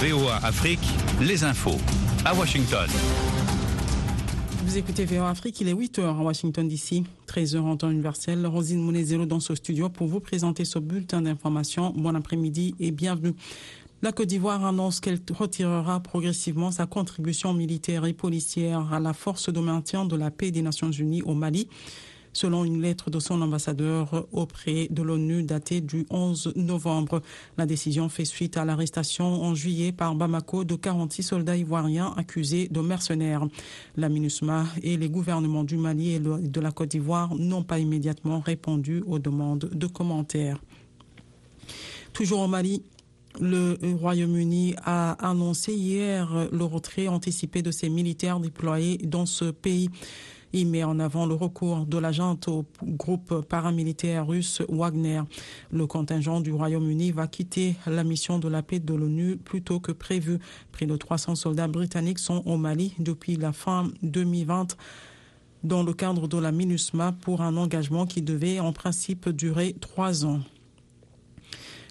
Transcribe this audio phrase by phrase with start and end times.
[0.00, 0.80] VOA Afrique,
[1.20, 1.76] les infos.
[2.24, 2.88] À Washington.
[4.64, 8.46] Vous écoutez VOA Afrique, il est 8h à Washington DC, 13h en temps universel.
[8.46, 11.92] Rosine Mounezelo dans ce studio pour vous présenter ce bulletin d'information.
[11.94, 13.34] Bon après-midi et bienvenue.
[14.00, 19.52] La Côte d'Ivoire annonce qu'elle retirera progressivement sa contribution militaire et policière à la force
[19.52, 21.68] de maintien de la paix des Nations Unies au Mali
[22.32, 27.22] selon une lettre de son ambassadeur auprès de l'ONU datée du 11 novembre.
[27.58, 32.68] La décision fait suite à l'arrestation en juillet par Bamako de 46 soldats ivoiriens accusés
[32.68, 33.46] de mercenaires.
[33.96, 38.40] La MINUSMA et les gouvernements du Mali et de la Côte d'Ivoire n'ont pas immédiatement
[38.40, 40.60] répondu aux demandes de commentaires.
[42.12, 42.82] Toujours au Mali,
[43.40, 49.90] le Royaume-Uni a annoncé hier le retrait anticipé de ses militaires déployés dans ce pays.
[50.52, 55.22] Il met en avant le recours de l'agent au groupe paramilitaire russe Wagner.
[55.70, 59.78] Le contingent du Royaume-Uni va quitter la mission de la paix de l'ONU plus tôt
[59.78, 60.38] que prévu.
[60.72, 64.76] Près de 300 soldats britanniques sont au Mali depuis la fin 2020
[65.62, 70.24] dans le cadre de la MINUSMA pour un engagement qui devait en principe durer trois
[70.24, 70.40] ans.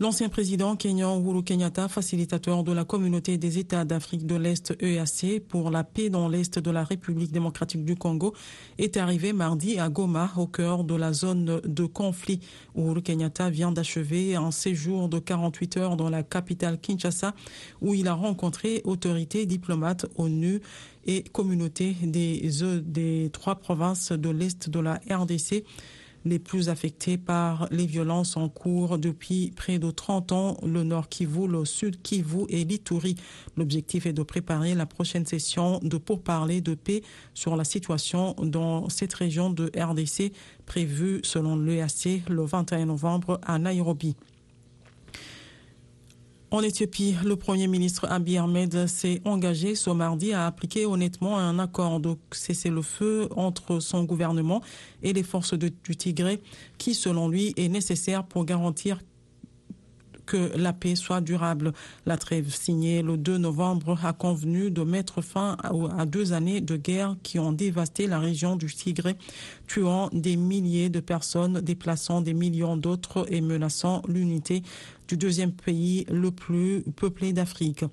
[0.00, 5.42] L'ancien président kenyan Uhuru Kenyatta, facilitateur de la communauté des États d'Afrique de l'Est EAC
[5.46, 8.32] pour la paix dans l'Est de la République démocratique du Congo,
[8.78, 12.40] est arrivé mardi à Goma, au cœur de la zone de conflit.
[12.74, 17.34] Uhuru Kenyatta vient d'achever un séjour de 48 heures dans la capitale Kinshasa,
[17.82, 20.62] où il a rencontré autorités, diplomates, ONU
[21.04, 22.50] et communautés des,
[22.86, 25.62] des trois provinces de l'Est de la RDC
[26.24, 31.08] les plus affectés par les violences en cours depuis près de 30 ans, le Nord
[31.08, 33.16] Kivu, le Sud Kivu et l'Ituri.
[33.56, 37.02] L'objectif est de préparer la prochaine session de pourparlers de paix
[37.34, 40.32] sur la situation dans cette région de RDC
[40.66, 44.16] prévue selon l'EAC le 21 novembre à Nairobi.
[46.52, 51.60] En Éthiopie, le Premier ministre Abiy Ahmed s'est engagé ce mardi à appliquer honnêtement un
[51.60, 54.60] accord de cessez-le-feu entre son gouvernement
[55.04, 56.42] et les forces du Tigré,
[56.76, 58.98] qui, selon lui, est nécessaire pour garantir
[60.30, 61.72] que la paix soit durable.
[62.06, 66.76] La trêve signée le 2 novembre a convenu de mettre fin à deux années de
[66.76, 69.16] guerre qui ont dévasté la région du Tigré,
[69.66, 74.62] tuant des milliers de personnes, déplaçant des millions d'autres et menaçant l'unité
[75.10, 77.84] du deuxième pays le plus peuplé d'Afrique.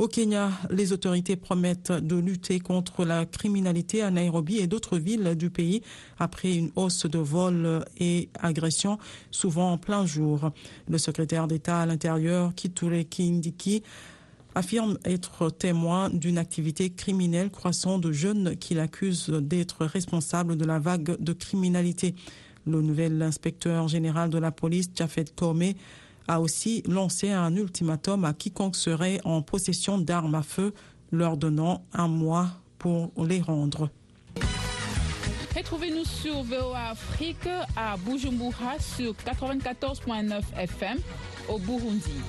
[0.00, 5.36] Au Kenya, les autorités promettent de lutter contre la criminalité à Nairobi et d'autres villes
[5.36, 5.82] du pays
[6.18, 8.98] après une hausse de vols et agressions,
[9.30, 10.50] souvent en plein jour.
[10.88, 13.84] Le secrétaire d'État à l'intérieur, Kitule Kindiki,
[14.56, 20.80] affirme être témoin d'une activité criminelle croissante de jeunes qu'il accuse d'être responsables de la
[20.80, 22.16] vague de criminalité.
[22.66, 25.74] Le nouvel inspecteur général de la police, Jafet Kome,
[26.28, 30.72] a aussi lancé un ultimatum à quiconque serait en possession d'armes à feu,
[31.12, 32.48] leur donnant un mois
[32.78, 33.90] pour les rendre.
[35.56, 40.98] Retrouvez-nous sur VOA Afrique à Bujumbura sur 94.9 FM
[41.48, 42.20] au Burundi.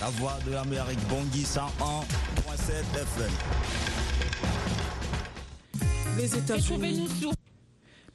[0.00, 1.64] La voix de l'Amérique Bongi 101.7
[2.94, 3.97] FM.
[6.18, 7.08] Les États-Unis.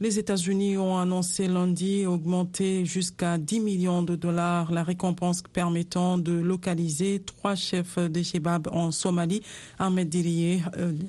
[0.01, 6.33] Les États-Unis ont annoncé lundi augmenter jusqu'à 10 millions de dollars la récompense permettant de
[6.33, 9.41] localiser trois chefs des Shebab en Somalie,
[9.79, 10.61] Ahmed Diriye,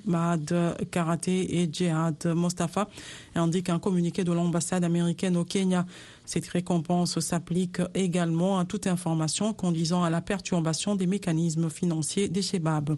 [0.07, 2.89] Mahad Karaté et Jihad Mostafa,
[3.35, 5.87] indique un communiqué de l'ambassade américaine au Kenya.
[6.25, 12.43] Cette récompense s'applique également à toute information conduisant à la perturbation des mécanismes financiers des
[12.43, 12.97] Shebab.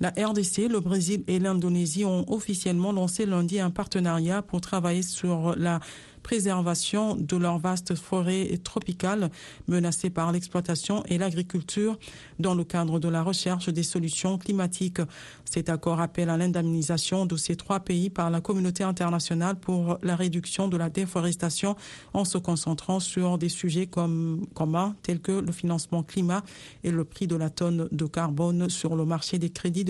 [0.00, 5.54] La RDC, le Brésil et l'Indonésie ont officiellement lancé lundi un partenariat pour travailler sur
[5.56, 5.80] la
[6.24, 9.30] préservation de leurs vastes forêts tropicales
[9.68, 11.96] menacées par l'exploitation et l'agriculture
[12.40, 15.02] dans le cadre de la recherche des solutions climatiques.
[15.44, 20.16] Cet accord appelle à l'indemnisation de ces trois pays par la communauté internationale pour la
[20.16, 21.76] réduction de la déforestation
[22.14, 26.42] en se concentrant sur des sujets communs tels que le financement climat
[26.82, 29.84] et le prix de la tonne de carbone sur le marché des crédits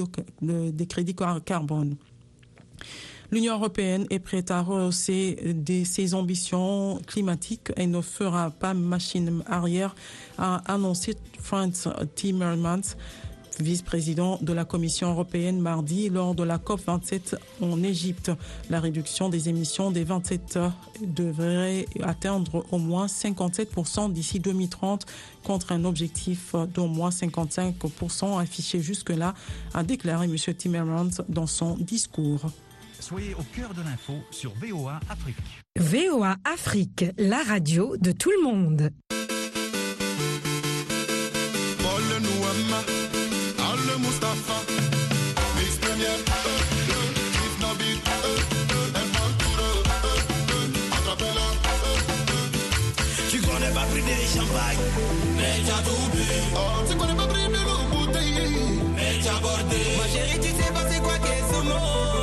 [1.44, 1.96] carbone.
[3.30, 5.36] L'Union européenne est prête à rehausser
[5.84, 9.94] ses ambitions climatiques et ne fera pas machine arrière,
[10.38, 12.96] a annoncé Franz Timmermans
[13.60, 18.30] vice-président de la Commission européenne mardi lors de la COP27 en Égypte.
[18.70, 20.58] La réduction des émissions des 27
[21.02, 25.06] devrait atteindre au moins 57% d'ici 2030
[25.44, 29.34] contre un objectif d'au moins 55% affiché jusque-là,
[29.74, 30.36] a déclaré M.
[30.54, 32.50] Timmermans dans son discours.
[33.06, 35.36] Soyez au cœur de l'info sur VOA Afrique.
[35.78, 38.88] VOA Afrique, la radio de tout le monde.
[53.30, 54.78] Tu connais pas pris des champagne,
[55.36, 56.22] mais t'as tout bu.
[56.56, 59.76] Oh, tu connais pas pris de l'eau bouteille, Mais t'as bordé.
[59.98, 62.13] Ma chérie, tu sais pas c'est quoi qu'est ce mot.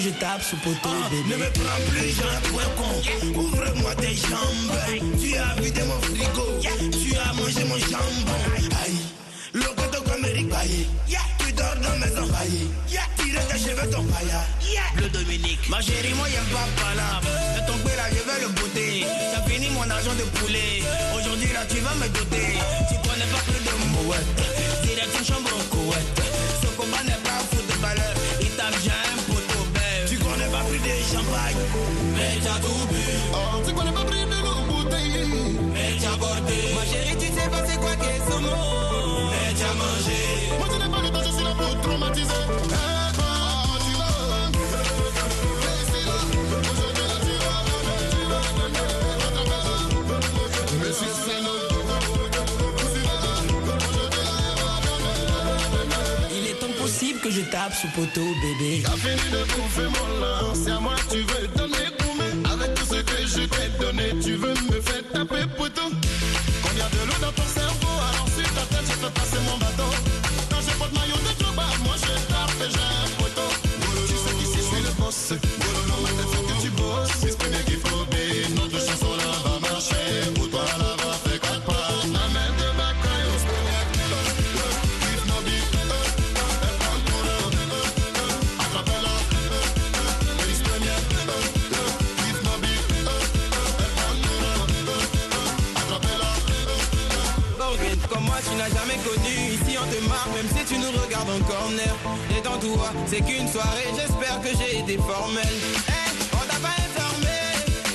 [0.00, 1.28] Je tape ce poteau, bébé.
[1.28, 3.38] Ne me prends plus, j'ai un point con.
[3.38, 5.00] Ouvre-moi tes jambes.
[5.20, 6.46] Tu as vidé mon frigo.
[6.60, 8.40] Tu as mangé mon jambon.
[8.82, 8.98] Aïe,
[9.52, 10.48] le poteau comme Eric.
[11.38, 12.70] Tu dors dans mes envahis.
[12.88, 14.42] Tire tes cheveux, ton pailla.
[14.96, 15.68] Le Dominique.
[15.68, 17.28] Ma chérie, moi, y'aime pas palabre.
[17.56, 19.06] De ton là, je vais le beauté.
[19.34, 20.82] T'as fini mon argent de poulet.
[21.16, 22.56] Aujourd'hui, là, tu vas me doter.
[22.88, 24.26] Tu connais pas plus de mouette.
[24.82, 26.22] Direction chambre en couette.
[26.62, 28.14] Ce combat n'est pas fou de valeur.
[28.40, 29.20] Il tape j'ai un
[30.80, 31.56] connais pas plus de champagne.
[32.14, 32.88] Mais t'as tout.
[33.32, 36.74] Oh, tu connais pas pris de bouteille, Mais t'as.
[36.74, 37.90] Ma chérie, tu sais pas c'est quoi
[57.30, 58.82] que je tape ce poteau, bébé.
[58.84, 61.89] T'as fini de bouffer mon lin, c'est à moi tu veux donner
[101.20, 101.96] regardes en corner.
[102.28, 103.88] Détends-toi, c'est qu'une soirée.
[103.96, 105.44] J'espère que j'ai été formel.
[105.88, 105.92] Eh,
[106.32, 107.38] on t'a pas informé.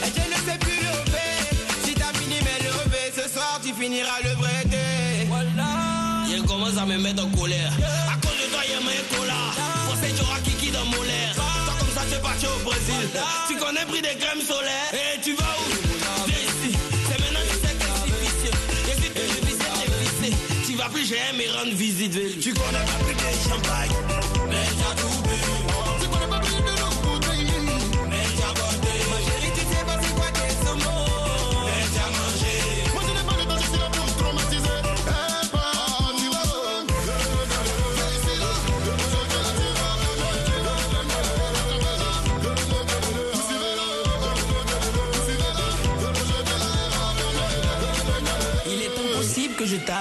[0.03, 1.33] Et je ne sais plus lever
[1.83, 6.25] Si t'as fini mais lever Ce soir tu finiras le breté Voilà.
[6.29, 7.71] Il commence à me mettre en colère.
[8.11, 9.51] À cause de toi y'a mes colas
[9.87, 13.09] Forcé tu auras kiki dans mon l'air Toi comme ça tu es parti au Brésil.
[13.47, 14.91] Tu connais pris des crèmes solaires.
[14.93, 15.94] Et tu vas où?
[21.05, 22.39] J'aime et rendre visite.
[22.39, 23.91] Tu connais pas plus de champagne
[24.49, 25.84] Mais t'as tout bu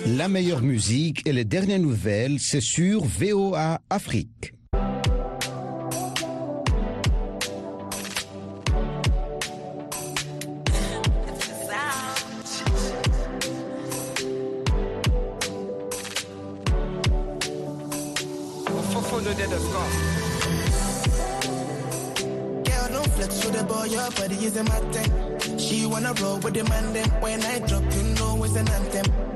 [0.07, 4.53] La meilleure musique et les dernières nouvelles, c'est sur VOA Afrique.
[25.57, 29.30] She wanna roll with the man, then when I drop, you know it's an anthem.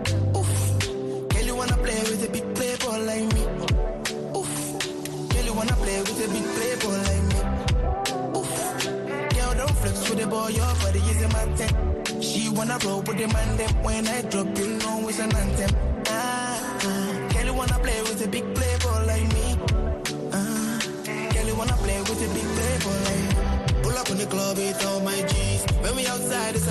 [10.35, 11.75] Boy, your body is a thing.
[12.21, 15.71] She wanna roll with the man, then when I drop, you know it's an anthem.
[16.07, 17.33] Ah, ah.
[17.33, 19.47] girl, you wanna play with a big playboy like me.
[20.33, 20.79] Ah,
[21.33, 23.35] girl, you wanna play with a big playboy like me.
[23.83, 25.61] Pull up on the club with all my G's.
[25.83, 26.63] When we outside, it's a